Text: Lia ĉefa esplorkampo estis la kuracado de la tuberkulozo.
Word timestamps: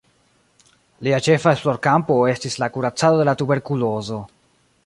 Lia 1.07 1.19
ĉefa 1.27 1.53
esplorkampo 1.59 2.17
estis 2.31 2.57
la 2.65 2.73
kuracado 2.79 3.23
de 3.23 3.29
la 3.31 3.37
tuberkulozo. 3.43 4.23